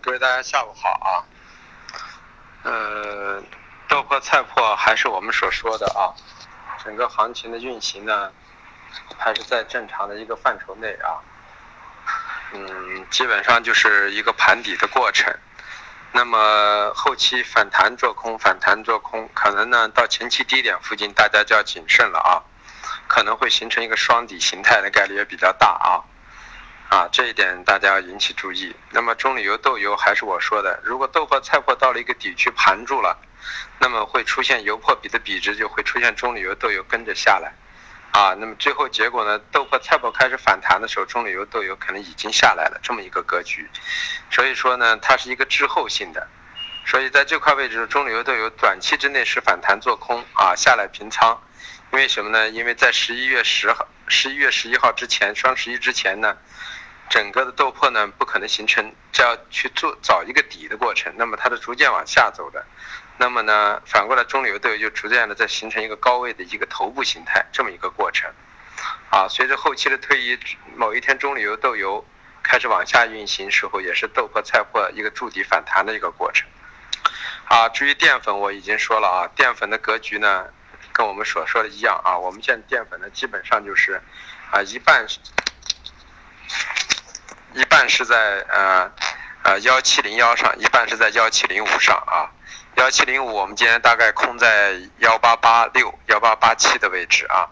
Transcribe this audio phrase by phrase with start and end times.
[0.00, 1.10] 各位大家下午好啊。
[2.64, 3.42] 呃，
[3.88, 6.14] 豆粕、菜粕还是我们所说的啊，
[6.84, 8.32] 整个行情的运行呢，
[9.18, 11.18] 还是在正常的一个范畴内啊。
[12.52, 15.34] 嗯，基本上就是一个盘底的过程。
[16.12, 22.42] 那么后期反弹做空，反弹做空，可能呢到前期低点附近，大家就要谨慎了啊，
[23.08, 26.04] 可能会形成一个双底形态的概率也比较大啊。
[26.92, 28.76] 啊，这一点大家要引起注意。
[28.90, 33.18] 那么中榈油豆油还是我说的，如果豆粕、菜粕到了一个底区盘住了，
[33.80, 37.50] 那么会出现油粕比的比值就会出现中榈油豆油跟着下来。
[38.10, 43.66] 啊，那么最后结果呢，豆粕、菜粕开始反弹的时候，中榈油豆油可能已经下来了，这么一个格局。
[44.30, 46.28] 所以说呢，它是一个滞后性的。
[46.84, 51.42] 所以在这块位置，中榈油豆油短期之内是反弹做空啊，下来平仓。
[51.90, 52.50] 因为什么呢？
[52.50, 56.36] 因为在十一月十号、十一月十一号之前，双十一之前呢。
[57.12, 62.64] 整个的豆粕呢，不可能形成这样去做找一个底的过程，那么它是逐渐往下走的，
[63.18, 68.32] 那么呢，反过来中流豆油就逐渐的在形成一个高位的一个头部形态，这么一个过程，
[69.10, 70.38] 啊，随着后期的推移，
[70.74, 72.02] 某一天中旅油豆油
[72.42, 76.48] 开始往下运行时候，也是豆粕菜粕一个筑底反弹的一个过程，
[77.44, 80.46] 啊，至于淀粉我已经说了啊，淀粉的格局呢，
[80.94, 84.00] 跟我们所说的一样啊，我们现在淀粉呢基本上就是
[84.50, 85.06] 啊一半。
[87.54, 88.16] 一半是在
[88.48, 88.90] 呃
[89.42, 92.30] 呃幺七零幺上，一半是在幺七零五上啊。
[92.76, 97.46] 幺七零五我们今天大概空在幺八八六、幺八八七的位置啊。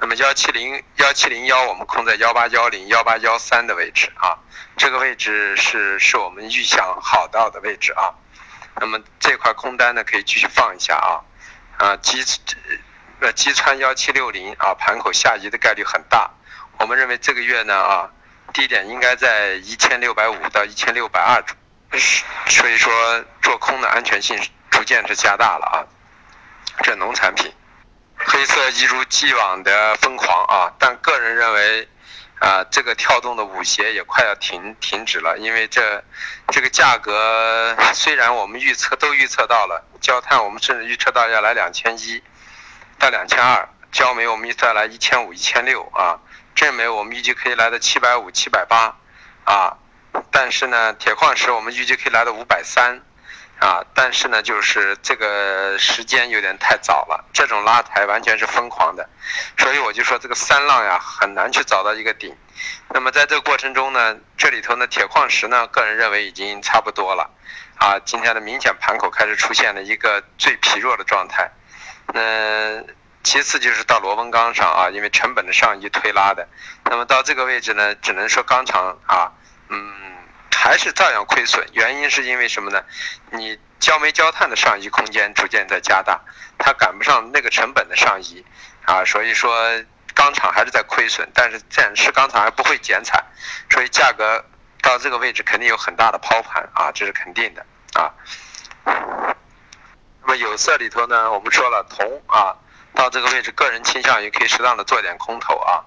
[0.00, 4.38] 那么幺七零幺七零幺我们空在幺八幺零、幺八幺三的位置啊。
[4.76, 8.14] 这个位置是是我们预想好到的位置啊。
[8.80, 11.18] 那么这块空单呢可以继续放一下啊。
[11.78, 12.22] 啊，击
[13.20, 16.30] 呃击穿幺七六零啊，盘口下移的概率很大。
[16.78, 18.10] 我们认为这个月呢啊。
[18.52, 21.42] 低点应该在一千六百五到一千六百二，
[22.46, 22.92] 所以说
[23.40, 24.38] 做空的安全性
[24.70, 25.76] 逐渐是加大了啊。
[26.82, 27.52] 这农产品，
[28.16, 31.88] 黑色一如既往的疯狂啊，但个人认为
[32.40, 36.02] 啊，这个跳动的舞鞋也快要停停止了，因为这
[36.48, 42.22] 这个价格虽然我们预测都预测到了，焦炭我们甚至预测到要来两千一
[42.98, 46.20] 到两千二，焦煤我们预测来一千五一千六啊。
[46.54, 48.94] 正煤我们预计可以来到七百五、七百八，
[49.44, 49.76] 啊，
[50.30, 53.00] 但是呢，铁矿石我们预计可以来到五百三，
[53.58, 59.08] 啊，但是呢，就是这个时间有点太早了，这种拉抬完全是疯狂的，
[59.58, 62.36] 所以我就说这个三浪呀很难去找到一个顶。
[62.90, 67.30] 那么在这个过程中呢，这里头呢，铁矿石呢，个人认为已经差不多了，
[67.78, 71.50] 啊，今天的明显盘口开始出现了一个最疲弱的状态，
[72.12, 72.86] 嗯。
[73.22, 76.48] 其次就是到螺纹钢上啊，因为成本的上移推拉的，
[76.84, 79.32] 那么到这个位置呢，只能说钢厂啊，
[79.68, 79.94] 嗯，
[80.54, 81.64] 还是照样亏损。
[81.72, 82.82] 原因是因为什么呢？
[83.30, 86.20] 你焦煤焦炭的上移空间逐渐在加大，
[86.58, 88.44] 它赶不上那个成本的上移
[88.84, 89.56] 啊，所以说
[90.14, 91.30] 钢厂还是在亏损。
[91.32, 93.24] 但是暂时钢厂还不会减产，
[93.70, 94.44] 所以价格
[94.82, 98.12] 到这个位置肯定有很大的抛盘啊，这是肯定的啊。
[98.84, 102.56] 那么有色里头呢，我们说了铜啊。
[102.94, 105.84] 到这个位置，个人倾向于可以适当的做点空头啊。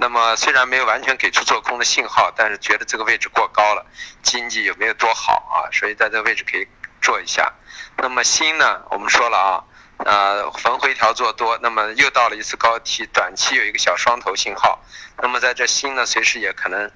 [0.00, 3.86] 那么虽然没有完全给出做空的信号，但是觉得这个位置过高了，
[4.22, 5.70] 经济有没有多好啊？
[5.72, 6.66] 所以在这个位置可以
[7.00, 7.52] 做一下。
[7.96, 8.82] 那么锌呢？
[8.90, 9.64] 我们说了啊，
[10.04, 14.80] 呃，逢回调做多，那么又到了一次高提，短期有一个小双头信号。
[15.18, 16.90] 那么在这锌呢，随时也可能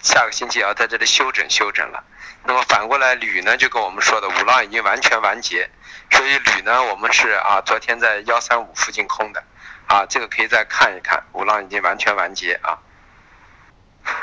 [0.00, 2.04] 下个星期也要在这里休整休整了。
[2.46, 5.68] 那么反过来铝呢，就跟我们说的五浪已经完全完结。
[6.10, 9.42] 所以铝呢，我们是啊，昨天在幺三五附近空的，
[9.88, 12.78] 啊，这个可以再看一看，五浪已经完全完结啊。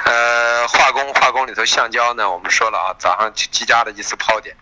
[0.05, 4.55] 呃，化工化工里头橡胶呢，我们说了啊，早上积加了一次抛点，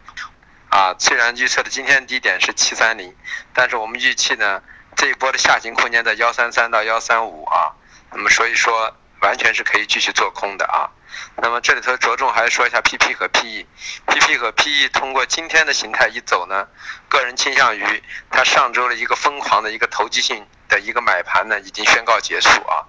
[0.69, 3.15] 啊，虽然预测的今天低点是七三零，
[3.53, 4.63] 但是我们预期呢，
[4.95, 7.77] 这一波的下行空间在幺三三到幺三五啊，
[8.11, 10.89] 那么所以说完全是可以继续做空的啊。
[11.37, 16.67] 那么这里头着重还是说一下 PP 和 PE，PP 和 PE 通过今天的形态一走呢，
[17.09, 22.85] 个人倾向于它上周的一个疯狂的一个投机性的一个买盘呢，已经宣告结束啊，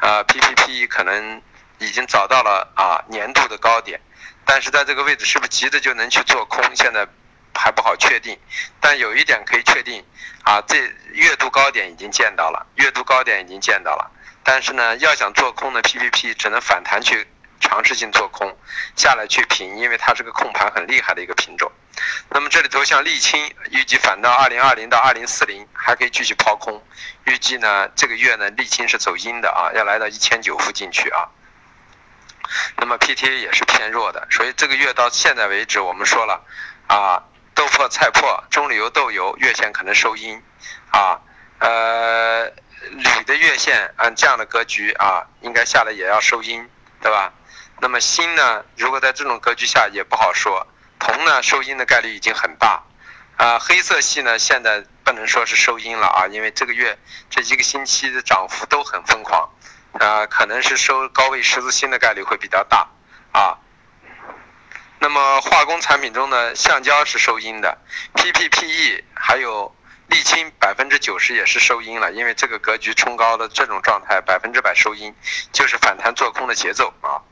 [0.00, 1.42] 啊，PPP 可能
[1.78, 4.00] 已经找到了啊年度的高点，
[4.44, 7.06] 但是在这个位置是不是急着就能去做空，现在
[7.54, 8.38] 还不好确定，
[8.80, 10.04] 但有一点可以确定
[10.44, 10.76] 啊，这
[11.12, 14.10] 月度高点已经见到了，月度高点已经见到了，
[14.42, 17.26] 但是呢，要想做空的 PPP 只能反弹去。
[17.64, 18.54] 尝试性做空，
[18.94, 21.72] 下来去平，因为它是个控盘很厉害的一个品种。
[22.28, 26.84] 那么这里头像沥青，预计反到二零二零到二零四零还可以继续抛空。
[27.24, 31.28] 预计呢这个月呢沥青是走阴的啊，要来到一千九附近去啊。
[32.76, 36.44] 那么 PTA 也是偏弱的，所以这个月到现在为止，我们说了
[36.86, 37.24] 啊，
[37.54, 40.42] 豆粕、菜粕、中榈油豆油月线可能收阴
[40.90, 41.18] 啊，
[41.58, 42.44] 呃，
[42.90, 46.68] 铝的月线按这样的格局啊，应该下来也要收阴，
[47.04, 47.34] 对吧？
[47.82, 50.66] 那么锌呢，如果在这种格局下也不好说。
[50.98, 52.82] 铜呢，收阴的概率已经很大。
[53.36, 56.98] 啊，黑色系呢，现在不能说是收阴了啊，因为这个月
[57.28, 59.50] 这一个星期的涨幅都很疯狂，
[60.00, 62.88] 啊，可能是收高位十字星的概率会比较大
[63.32, 63.58] 啊。
[64.98, 67.76] 那么化工产品中呢，橡胶是收阴的
[68.14, 69.76] ，PPPE 还有
[70.08, 75.14] 沥青百分之九十也是收阴了，因为这个格局冲高的这种状态百分之百收阴，
[75.52, 77.22] 就是反弹做空的节奏啊。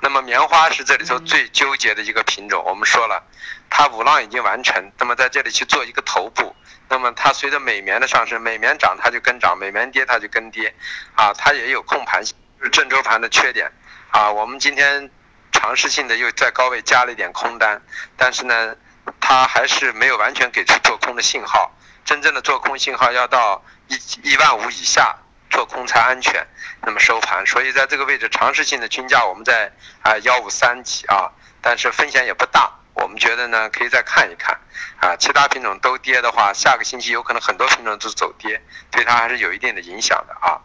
[0.00, 3.22] 那么棉花是这里头最纠结的一个品种，我们说了，
[3.70, 6.54] 它五浪已经完成，那么在这里去做一个头部，
[6.88, 10.74] 那么它随着美棉的上升，美棉涨它就跟涨，美棉跌它就跟跌，
[11.14, 12.32] 啊，它也有控盘，就
[12.64, 13.72] 是郑州盘的缺点，
[14.10, 15.10] 啊，我们今天
[15.50, 17.80] 尝试性的又在高位加了一点空单，
[18.18, 18.76] 但是呢，
[19.20, 21.70] 它还是没有完全给出做空的信号，
[22.04, 25.16] 真正的做空信号要到一一万五以下。
[25.48, 26.44] 做空才安全，
[26.82, 29.72] 那么收盘，所以在这个位置尝试性的均价我们在
[30.02, 31.30] 啊幺五三几啊，
[31.62, 34.58] 但是风险也不大，我们觉得呢可以再看一看
[35.00, 38.60] 啊，其他品种都跌的话，下个星期有可能很多品种都走跌，
[38.90, 40.60] 对它还是有一定的影响的啊。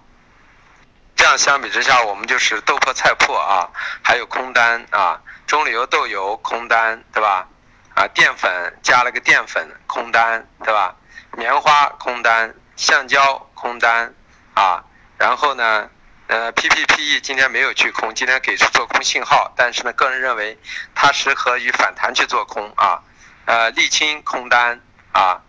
[1.15, 3.69] 这样相比之下，我们就是豆粕、菜粕啊，
[4.03, 7.47] 还有空单啊，中榈油豆油空单对吧？
[8.01, 10.95] 啊，淀粉加了个淀粉空单对吧？
[11.37, 14.11] 棉花空单，橡胶空单。
[14.55, 14.83] 啊，
[15.19, 15.87] 然后呢，
[16.25, 20.57] 呃，PPPE 今天没有去空，今天给出做空信号，但是呢，个人认为
[20.95, 23.03] 它适合于反弹去做空啊，
[23.45, 24.81] 呃，沥青空单
[25.13, 25.39] 啊，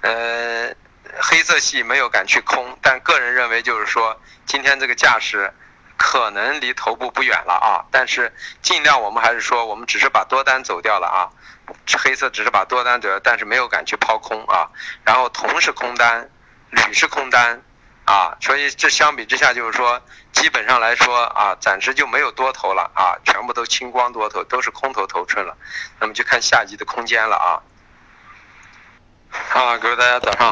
[0.00, 0.74] 呃，
[1.20, 5.52] 黑色系没有敢去空，但个人认为就是说，今天这个架势
[6.08, 8.32] 可能离头部不远了啊，但是
[8.62, 11.28] 尽量我们还是说，我们只是把多单走掉了啊，
[11.98, 14.70] 黑色只是把多单走掉，但是没有敢去抛空啊，
[15.04, 16.30] 然后铜是空单，
[16.70, 17.62] 铝是空单。
[18.06, 20.00] 啊，所以这相比之下，就是说，
[20.32, 25.54] 基本上来说啊，暂时就没有多头了啊，全部都清光多头，都是空头头寸了。
[26.00, 27.60] 那么就看下级的空间了啊。
[29.52, 30.46] 啊，各位大家早上。